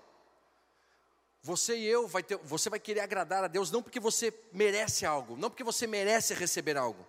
[1.41, 5.05] Você e eu vai ter, você vai querer agradar a Deus não porque você merece
[5.05, 7.07] algo, não porque você merece receber algo,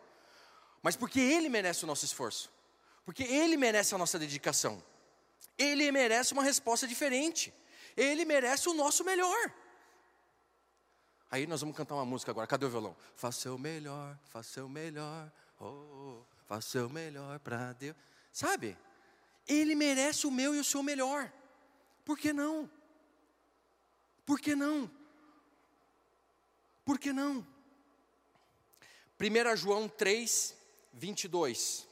[0.83, 2.53] mas porque Ele merece o nosso esforço,
[3.05, 4.83] porque Ele merece a nossa dedicação,
[5.59, 7.53] Ele merece uma resposta diferente,
[7.97, 9.53] Ele merece o nosso melhor.
[11.31, 12.47] Aí nós vamos cantar uma música agora.
[12.47, 12.97] Cadê o violão?
[13.15, 17.97] Faça o melhor, faça o melhor, oh, faça o melhor para Deus.
[18.33, 18.77] Sabe?
[19.47, 21.33] Ele merece o meu e o seu melhor.
[22.05, 22.71] Por que não?
[24.25, 24.91] Por que não?
[26.85, 27.47] Por que não?
[29.19, 30.57] 1 João 3,
[30.93, 31.87] 22.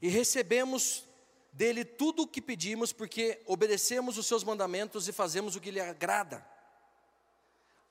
[0.00, 1.04] E recebemos
[1.52, 5.80] dele tudo o que pedimos, porque obedecemos os seus mandamentos e fazemos o que lhe
[5.80, 6.44] agrada.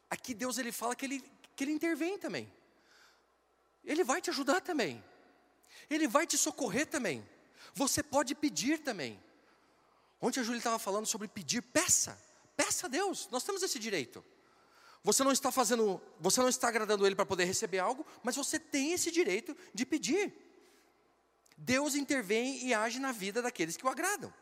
[0.09, 1.23] Aqui Deus ele fala que ele,
[1.55, 2.51] que ele intervém também.
[3.83, 5.03] Ele vai te ajudar também.
[5.89, 7.27] Ele vai te socorrer também.
[7.73, 9.21] Você pode pedir também.
[10.19, 12.17] Ontem a Júlia estava falando sobre pedir, peça.
[12.55, 14.23] Peça a Deus, nós temos esse direito.
[15.03, 18.59] Você não está fazendo, você não está agradando Ele para poder receber algo, mas você
[18.59, 20.31] tem esse direito de pedir.
[21.61, 24.33] Deus intervém e age na vida daqueles que o agradam.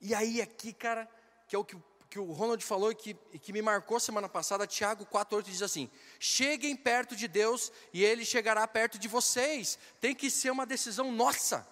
[0.00, 1.08] E aí, aqui, cara,
[1.46, 1.76] que é o que,
[2.08, 5.90] que o Ronald falou e que, que me marcou semana passada, Tiago 4,8 diz assim:
[6.18, 9.78] Cheguem perto de Deus e Ele chegará perto de vocês.
[10.00, 11.66] Tem que ser uma decisão nossa.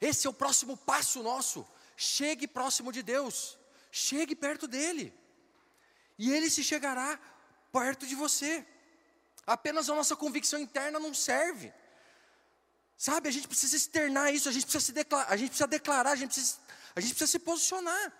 [0.00, 1.66] Esse é o próximo passo nosso.
[1.96, 3.58] Chegue próximo de Deus
[3.94, 5.14] chegue perto dele,
[6.18, 7.16] e ele se chegará
[7.72, 8.66] perto de você.
[9.46, 11.72] Apenas a nossa convicção interna não serve.
[12.96, 16.12] Sabe, a gente precisa externar isso, a gente precisa, se declarar, a gente precisa declarar,
[16.12, 16.58] a gente precisa,
[16.94, 18.12] a gente precisa se posicionar.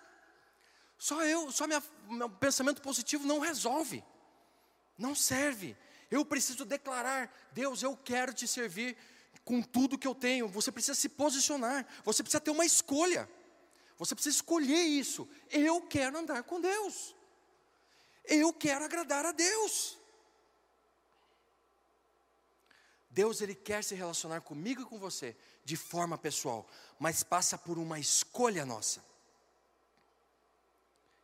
[0.97, 4.03] Só eu, só minha, meu pensamento positivo não resolve,
[4.97, 5.75] não serve.
[6.11, 8.95] Eu preciso declarar, Deus, eu quero te servir
[9.43, 10.47] com tudo que eu tenho.
[10.47, 13.29] Você precisa se posicionar, você precisa ter uma escolha.
[13.97, 15.27] Você precisa escolher isso.
[15.49, 17.15] Eu quero andar com Deus.
[18.25, 19.97] Eu quero agradar a Deus.
[23.15, 26.67] Deus ele quer se relacionar comigo e com você de forma pessoal,
[26.99, 29.01] mas passa por uma escolha nossa.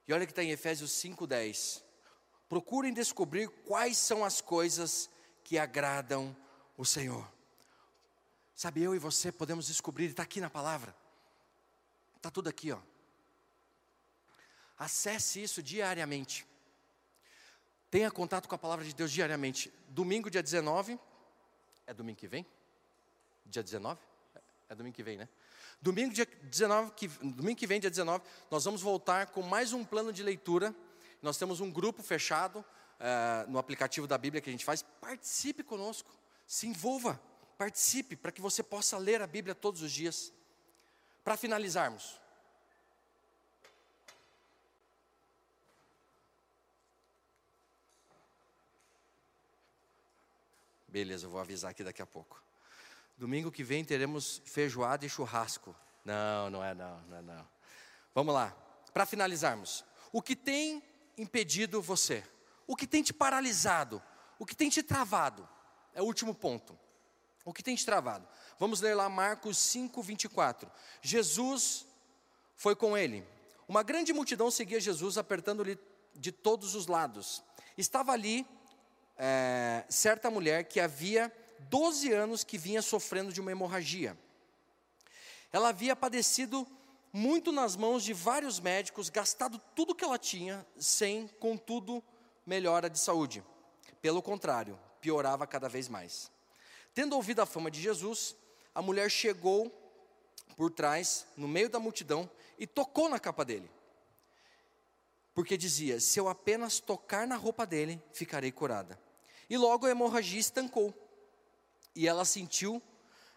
[0.07, 1.83] E olha que está em Efésios 5:10.
[2.47, 5.09] Procurem descobrir quais são as coisas
[5.43, 6.33] que agradam
[6.77, 7.29] o Senhor.
[8.55, 10.95] Sabe, eu e você podemos descobrir, está aqui na palavra.
[12.15, 12.79] Está tudo aqui, ó.
[14.79, 16.47] Acesse isso diariamente.
[17.89, 19.73] Tenha contato com a palavra de Deus diariamente.
[19.89, 20.97] Domingo, dia 19.
[21.91, 22.45] É domingo que vem?
[23.45, 23.99] Dia 19?
[24.69, 25.27] É domingo que vem, né?
[25.81, 29.83] Domingo, dia 19, que, domingo que vem, dia 19, nós vamos voltar com mais um
[29.83, 30.73] plano de leitura.
[31.21, 34.81] Nós temos um grupo fechado uh, no aplicativo da Bíblia que a gente faz.
[34.81, 36.09] Participe conosco,
[36.47, 37.21] se envolva,
[37.57, 40.31] participe, para que você possa ler a Bíblia todos os dias.
[41.25, 42.20] Para finalizarmos,
[50.91, 52.43] Beleza, eu vou avisar aqui daqui a pouco.
[53.17, 55.73] Domingo que vem teremos feijoada e churrasco.
[56.03, 57.47] Não, não é não, não é não.
[58.13, 58.53] Vamos lá.
[58.93, 60.83] Para finalizarmos, o que tem
[61.17, 62.25] impedido você?
[62.67, 64.03] O que tem te paralisado?
[64.37, 65.47] O que tem te travado?
[65.93, 66.77] É o último ponto.
[67.45, 68.27] O que tem te travado?
[68.59, 70.69] Vamos ler lá Marcos 5, 24.
[71.01, 71.85] Jesus
[72.57, 73.25] foi com ele.
[73.65, 75.79] Uma grande multidão seguia Jesus, apertando-lhe
[76.13, 77.41] de todos os lados.
[77.77, 78.45] Estava ali
[79.23, 81.31] é, certa mulher que havia
[81.69, 84.17] 12 anos que vinha sofrendo de uma hemorragia.
[85.53, 86.67] Ela havia padecido
[87.13, 92.03] muito nas mãos de vários médicos, gastado tudo que ela tinha, sem, contudo,
[92.47, 93.43] melhora de saúde.
[94.01, 96.31] Pelo contrário, piorava cada vez mais.
[96.91, 98.35] Tendo ouvido a fama de Jesus,
[98.73, 99.71] a mulher chegou
[100.57, 103.69] por trás, no meio da multidão, e tocou na capa dele.
[105.31, 108.99] Porque dizia: Se eu apenas tocar na roupa dele, ficarei curada.
[109.51, 110.93] E logo a hemorragia estancou.
[111.93, 112.81] E ela sentiu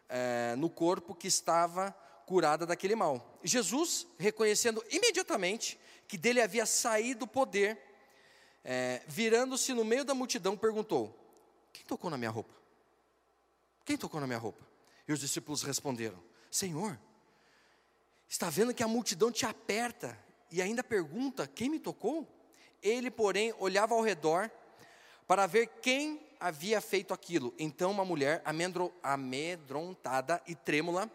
[0.09, 1.91] é, no corpo que estava
[2.25, 3.37] curada daquele mal.
[3.43, 7.77] Jesus, reconhecendo imediatamente que dele havia saído o poder,
[8.63, 11.13] é, virando-se no meio da multidão, perguntou:
[11.73, 12.55] Quem tocou na minha roupa?
[13.85, 14.65] Quem tocou na minha roupa?
[15.09, 16.97] E os discípulos responderam: Senhor,
[18.29, 20.17] está vendo que a multidão te aperta
[20.49, 22.25] e ainda pergunta: quem me tocou?
[22.81, 24.49] Ele, porém, olhava ao redor
[25.27, 27.55] para ver quem havia feito aquilo.
[27.59, 28.43] Então, uma mulher
[29.03, 31.11] amedrontada e trêmula,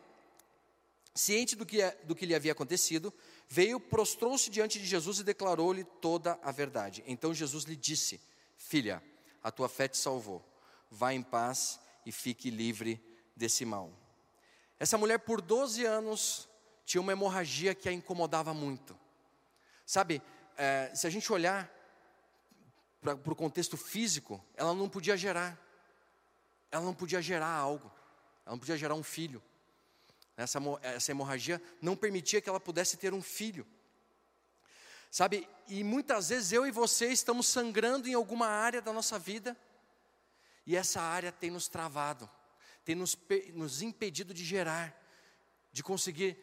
[1.13, 3.13] ciente do que, do que lhe havia acontecido,
[3.48, 7.04] veio, prostrou-se diante de Jesus e declarou-lhe toda a verdade.
[7.08, 8.22] Então Jesus lhe disse:
[8.58, 9.04] Filha,
[9.43, 10.43] a tua fé te salvou.
[10.89, 13.04] Vá em paz e fique livre
[13.36, 13.91] desse mal.
[14.80, 16.48] Essa mulher, por 12 anos,
[16.86, 18.98] tinha uma hemorragia que a incomodava muito.
[19.86, 20.22] Sabe,
[20.58, 21.69] é, se a gente olhar
[23.01, 25.57] para o contexto físico, ela não podia gerar.
[26.71, 27.91] Ela não podia gerar algo.
[28.45, 29.41] Ela não podia gerar um filho.
[30.35, 33.65] Essa, essa hemorragia não permitia que ela pudesse ter um filho.
[35.12, 39.57] Sabe, e muitas vezes eu e você estamos sangrando em alguma área da nossa vida,
[40.65, 42.29] e essa área tem nos travado,
[42.85, 43.17] tem nos,
[43.53, 44.95] nos impedido de gerar,
[45.71, 46.38] de conseguir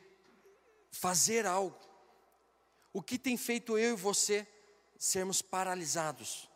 [0.90, 1.78] fazer algo.
[2.92, 4.46] O que tem feito eu e você
[4.98, 6.48] sermos paralisados?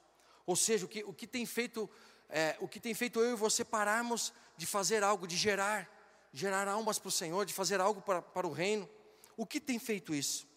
[0.47, 1.89] Ou seja, o que, o que tem feito
[2.33, 5.91] é, o que tem feito eu e você pararmos de fazer algo, de gerar,
[6.33, 8.89] gerar almas para o Senhor, de fazer algo para, para o reino.
[9.37, 10.49] O que tem feito isso?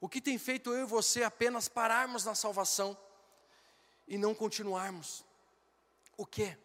[0.00, 2.96] O que tem feito eu e você apenas pararmos na salvação
[4.08, 5.24] e não continuarmos?
[6.16, 6.56] O que?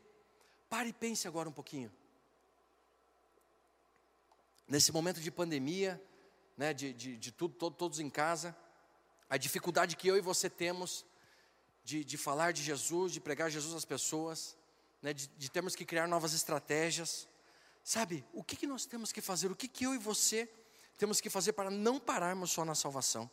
[0.70, 1.92] Pare e pense agora um pouquinho.
[4.68, 6.02] Nesse momento de pandemia,
[6.58, 8.56] né, de, de, de tudo, todo, todos em casa,
[9.30, 11.06] a dificuldade que eu e você temos
[11.84, 14.58] de, de falar de Jesus, de pregar Jesus às pessoas,
[15.02, 17.28] né, de, de termos que criar novas estratégias.
[17.84, 19.52] Sabe, o que, que nós temos que fazer?
[19.52, 20.50] O que, que eu e você
[20.98, 23.30] temos que fazer para não pararmos só na salvação?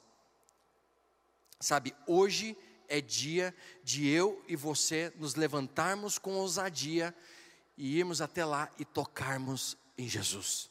[1.60, 2.56] Sabe, hoje
[2.88, 3.54] é dia
[3.84, 7.14] de eu e você nos levantarmos com ousadia
[7.76, 10.70] e irmos até lá e tocarmos em Jesus.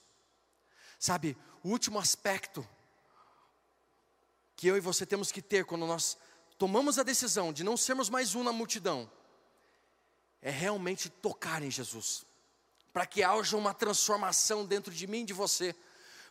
[1.00, 2.68] Sabe, o último aspecto
[4.56, 6.18] que eu e você temos que ter quando nós
[6.58, 9.10] tomamos a decisão de não sermos mais um na multidão,
[10.42, 12.26] é realmente tocar em Jesus,
[12.92, 15.76] para que haja uma transformação dentro de mim e de você,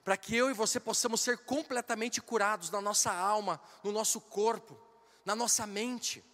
[0.04, 4.76] para que eu e você possamos ser completamente curados na nossa alma, no nosso corpo,
[5.24, 6.24] na nossa mente,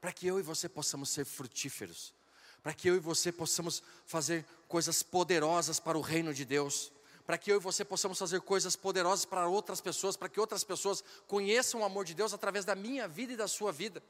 [0.00, 2.14] para que eu e você possamos ser frutíferos,
[2.62, 6.92] para que eu e você possamos fazer coisas poderosas para o reino de Deus
[7.26, 10.62] para que eu e você possamos fazer coisas poderosas para outras pessoas, para que outras
[10.62, 14.02] pessoas conheçam o amor de Deus através da minha vida e da sua vida.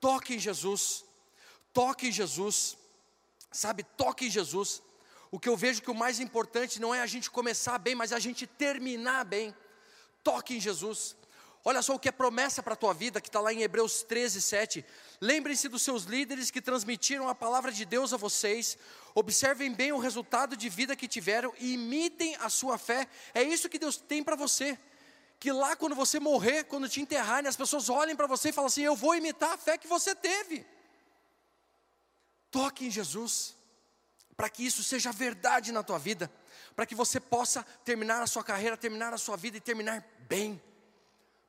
[0.00, 1.04] Toque em Jesus,
[1.72, 2.78] toque em Jesus,
[3.52, 4.82] sabe, toque em Jesus.
[5.30, 8.12] O que eu vejo que o mais importante não é a gente começar bem, mas
[8.12, 9.54] a gente terminar bem.
[10.24, 11.14] Toque em Jesus.
[11.62, 14.02] Olha só o que é promessa para a tua vida, que está lá em Hebreus
[14.02, 14.84] 13, 7.
[15.20, 18.78] Lembrem-se dos seus líderes que transmitiram a palavra de Deus a vocês.
[19.14, 23.06] Observem bem o resultado de vida que tiveram e imitem a sua fé.
[23.34, 24.78] É isso que Deus tem para você.
[25.38, 28.66] Que lá, quando você morrer, quando te enterrarem, as pessoas olhem para você e falem
[28.66, 30.64] assim: Eu vou imitar a fé que você teve.
[32.50, 33.54] Toque em Jesus,
[34.34, 36.30] para que isso seja verdade na tua vida,
[36.74, 40.60] para que você possa terminar a sua carreira, terminar a sua vida e terminar bem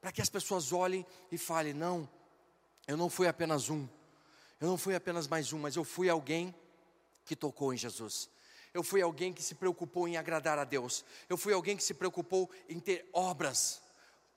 [0.02, 2.10] para que as pessoas olhem e falem: não,
[2.88, 3.88] eu não fui apenas um,
[4.60, 6.54] eu não fui apenas mais um, mas eu fui alguém
[7.24, 8.30] que tocou em Jesus.
[8.74, 11.04] Eu fui alguém que se preocupou em agradar a Deus.
[11.28, 13.82] Eu fui alguém que se preocupou em ter obras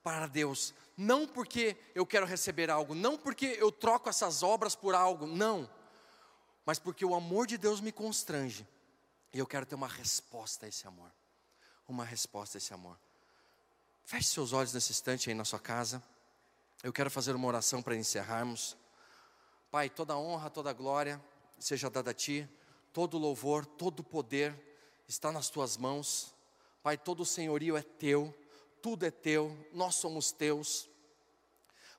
[0.03, 0.75] para Deus.
[0.97, 5.71] Não porque eu quero receber algo, não porque eu troco essas obras por algo, não.
[6.67, 8.67] Mas porque o amor de Deus me constrange.
[9.33, 11.13] E eu quero ter uma resposta a esse amor.
[11.89, 12.99] Uma resposta a esse amor.
[14.05, 16.03] Feche seus olhos nesse instante aí na sua casa.
[16.83, 18.77] Eu quero fazer uma oração para encerrarmos.
[19.71, 21.21] Pai, toda honra, toda glória
[21.59, 22.47] seja dada a Ti,
[22.93, 24.55] todo louvor, todo poder
[25.09, 26.35] está nas Tuas mãos.
[26.83, 28.33] Pai, todo senhorio é Teu,
[28.83, 30.87] tudo é Teu, nós somos Teus.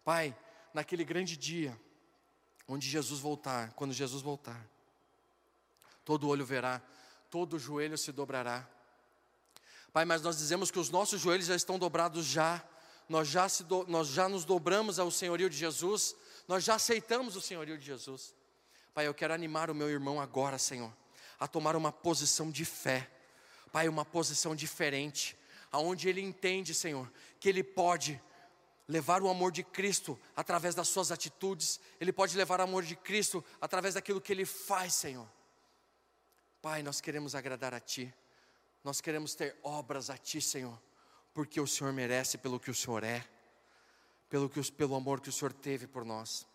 [0.03, 0.37] Pai,
[0.75, 1.75] naquele grande dia,
[2.67, 4.63] onde Jesus voltar, quando Jesus voltar,
[6.03, 6.79] todo olho verá,
[7.31, 8.74] todo joelho se dobrará
[9.95, 12.61] Pai, mas nós dizemos que os nossos joelhos já estão dobrados já,
[13.07, 16.13] nós já, do, nós já nos dobramos ao senhorio de Jesus,
[16.49, 18.35] nós já aceitamos o senhorio de Jesus.
[18.93, 20.91] Pai, eu quero animar o meu irmão agora, Senhor,
[21.39, 23.09] a tomar uma posição de fé,
[23.71, 25.33] Pai, uma posição diferente,
[25.71, 27.09] aonde ele entende, Senhor,
[27.39, 28.21] que ele pode
[28.89, 32.97] levar o amor de Cristo através das suas atitudes, ele pode levar o amor de
[32.97, 35.25] Cristo através daquilo que ele faz, Senhor.
[36.61, 38.13] Pai, nós queremos agradar a Ti.
[38.85, 40.79] Nós queremos ter obras a Ti, Senhor,
[41.33, 43.27] porque o Senhor merece pelo que o Senhor é,
[44.29, 46.45] pelo, que, pelo amor que o Senhor teve por nós.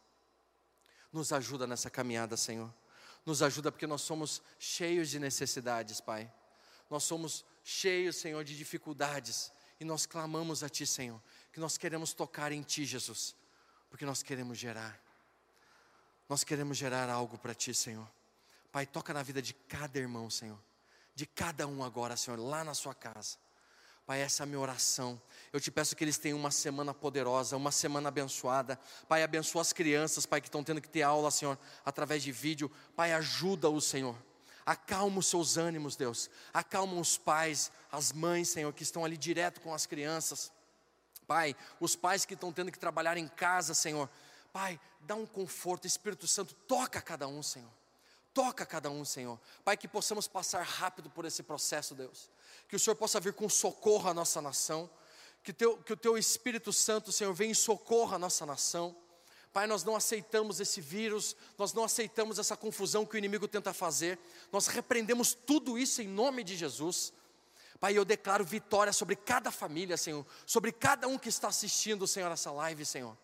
[1.12, 2.72] Nos ajuda nessa caminhada, Senhor.
[3.26, 6.32] Nos ajuda porque nós somos cheios de necessidades, Pai.
[6.88, 9.50] Nós somos cheios, Senhor, de dificuldades.
[9.80, 11.20] E nós clamamos a Ti, Senhor,
[11.52, 13.34] que nós queremos tocar em Ti, Jesus,
[13.88, 15.02] porque nós queremos gerar.
[16.28, 18.08] Nós queremos gerar algo para Ti, Senhor.
[18.70, 20.69] Pai, toca na vida de cada irmão, Senhor.
[21.20, 23.36] De cada um agora, Senhor, lá na sua casa.
[24.06, 25.20] Pai, essa é a minha oração.
[25.52, 28.80] Eu te peço que eles tenham uma semana poderosa, uma semana abençoada.
[29.06, 32.70] Pai, abençoa as crianças, Pai, que estão tendo que ter aula, Senhor, através de vídeo.
[32.96, 34.16] Pai, ajuda-os, Senhor.
[34.64, 36.30] Acalma os seus ânimos, Deus.
[36.54, 40.50] Acalma os pais, as mães, Senhor, que estão ali direto com as crianças.
[41.26, 44.08] Pai, os pais que estão tendo que trabalhar em casa, Senhor.
[44.54, 47.79] Pai, dá um conforto, Espírito Santo, toca cada um, Senhor.
[48.32, 49.40] Toca cada um, Senhor.
[49.64, 52.30] Pai, que possamos passar rápido por esse processo, Deus
[52.70, 54.88] que o Senhor possa vir com socorro à nossa nação,
[55.42, 58.96] que, teu, que o Teu Espírito Santo, Senhor, venha em socorro à nossa nação.
[59.52, 63.72] Pai, nós não aceitamos esse vírus, nós não aceitamos essa confusão que o inimigo tenta
[63.72, 64.16] fazer,
[64.52, 67.12] nós repreendemos tudo isso em nome de Jesus.
[67.80, 72.30] Pai, eu declaro vitória sobre cada família, Senhor, sobre cada um que está assistindo, Senhor,
[72.30, 73.16] essa live, Senhor.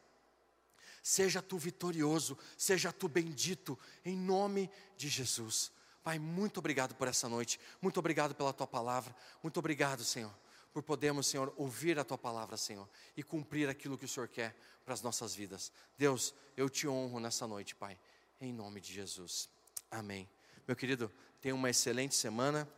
[1.07, 5.71] Seja tu vitorioso, seja tu bendito, em nome de Jesus.
[6.03, 10.37] Pai, muito obrigado por essa noite, muito obrigado pela tua palavra, muito obrigado, Senhor,
[10.73, 14.57] por podermos, Senhor, ouvir a tua palavra, Senhor, e cumprir aquilo que o Senhor quer
[14.85, 15.71] para as nossas vidas.
[15.97, 17.97] Deus, eu te honro nessa noite, Pai,
[18.41, 19.49] em nome de Jesus.
[19.89, 20.29] Amém.
[20.67, 21.09] Meu querido,
[21.41, 22.69] tenha uma excelente semana.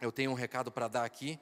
[0.00, 1.40] Eu tenho um recado para dar aqui.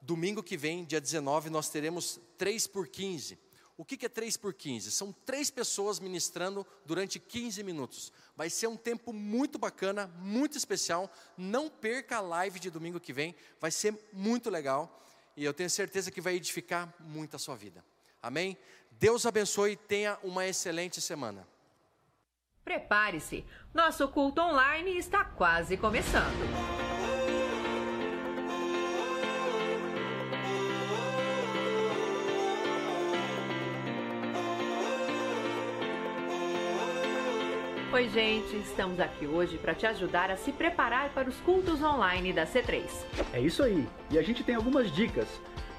[0.00, 3.36] Domingo que vem, dia 19, nós teremos 3 por 15.
[3.76, 4.90] O que é 3 por 15?
[4.90, 8.12] São três pessoas ministrando durante 15 minutos.
[8.36, 11.10] Vai ser um tempo muito bacana, muito especial.
[11.36, 15.02] Não perca a live de domingo que vem, vai ser muito legal.
[15.36, 17.82] E eu tenho certeza que vai edificar muito a sua vida.
[18.22, 18.56] Amém?
[18.92, 21.48] Deus abençoe e tenha uma excelente semana.
[22.64, 23.44] Prepare-se,
[23.74, 26.91] nosso culto online está quase começando.
[37.92, 42.32] Oi, gente, estamos aqui hoje para te ajudar a se preparar para os cultos online
[42.32, 42.84] da C3.
[43.34, 45.28] É isso aí, e a gente tem algumas dicas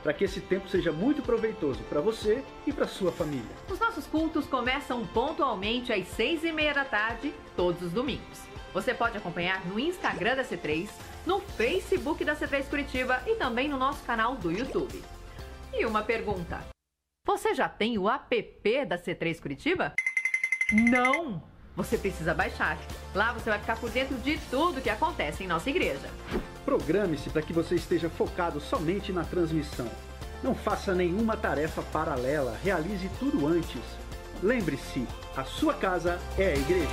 [0.03, 3.49] para que esse tempo seja muito proveitoso para você e para sua família.
[3.67, 8.43] Os nossos cultos começam pontualmente às seis e meia da tarde, todos os domingos.
[8.75, 10.89] Você pode acompanhar no Instagram da C3,
[11.25, 15.01] no Facebook da C3 Curitiba e também no nosso canal do YouTube.
[15.73, 16.63] E uma pergunta:
[17.25, 19.95] você já tem o app da C3 Curitiba?
[20.71, 21.52] Não!
[21.75, 22.77] Você precisa baixar.
[23.13, 26.09] Lá você vai ficar por dentro de tudo que acontece em nossa igreja.
[26.65, 29.89] Programe-se para que você esteja focado somente na transmissão.
[30.43, 33.81] Não faça nenhuma tarefa paralela, realize tudo antes.
[34.41, 36.89] Lembre-se, a sua casa é a igreja.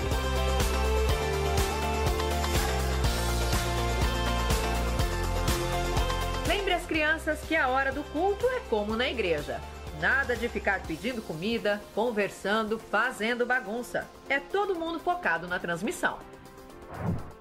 [6.46, 9.60] Lembre as crianças que a hora do culto é como na igreja.
[10.00, 14.08] Nada de ficar pedindo comida, conversando, fazendo bagunça.
[14.30, 16.18] É todo mundo focado na transmissão.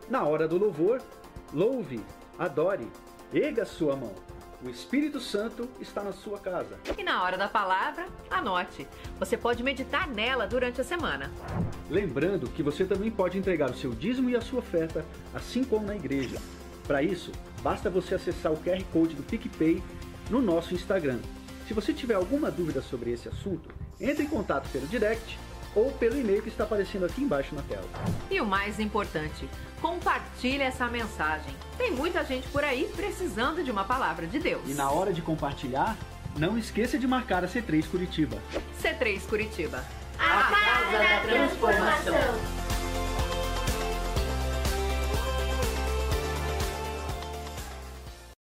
[0.09, 1.01] Na hora do louvor,
[1.53, 2.03] louve,
[2.37, 2.91] adore,
[3.33, 4.13] erga sua mão.
[4.61, 6.77] O Espírito Santo está na sua casa.
[6.97, 8.85] E na hora da palavra, anote.
[9.17, 11.31] Você pode meditar nela durante a semana.
[11.89, 15.85] Lembrando que você também pode entregar o seu dízimo e a sua oferta, assim como
[15.85, 16.37] na igreja.
[16.85, 17.31] Para isso,
[17.61, 19.81] basta você acessar o QR Code do PicPay
[20.29, 21.19] no nosso Instagram
[21.69, 23.69] se você tiver alguma dúvida sobre esse assunto,
[24.01, 25.37] entre em contato pelo direct
[25.75, 27.85] ou pelo e-mail que está aparecendo aqui embaixo na tela.
[28.31, 29.47] E o mais importante,
[29.79, 31.53] compartilhe essa mensagem.
[31.77, 34.63] Tem muita gente por aí precisando de uma palavra de Deus.
[34.67, 35.95] E na hora de compartilhar,
[36.35, 38.39] não esqueça de marcar a C3 Curitiba.
[38.81, 39.85] C3 Curitiba.
[40.17, 42.68] A casa da transformação.